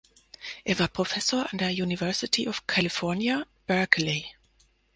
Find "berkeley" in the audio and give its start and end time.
3.67-4.25